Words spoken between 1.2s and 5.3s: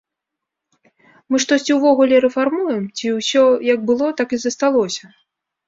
Мы штосьці ўвогуле рэфармуем, ці ўсё як было так і засталося?